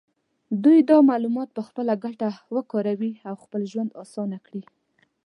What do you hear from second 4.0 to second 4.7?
اسانه کړي.